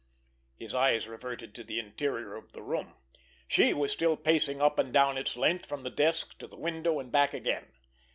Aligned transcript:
His 0.57 0.73
eyes 0.73 1.07
reverted 1.07 1.53
to 1.53 1.63
the 1.63 1.77
interior 1.77 2.33
of 2.35 2.53
the 2.53 2.63
room. 2.63 2.95
She 3.47 3.71
was 3.71 3.91
still 3.91 4.17
pacing 4.17 4.59
up 4.59 4.79
and 4.79 4.91
down 4.91 5.15
its 5.15 5.37
length 5.37 5.67
from 5.67 5.83
the 5.83 5.91
desk 5.91 6.39
to 6.39 6.47
the 6.47 6.57
window 6.57 6.99
and 6.99 7.11
back 7.11 7.35
again. 7.35 7.71